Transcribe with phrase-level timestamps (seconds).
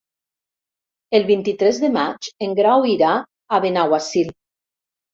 [1.19, 3.13] El vint-i-tres de maig en Grau irà
[3.59, 4.37] a Benaguasil.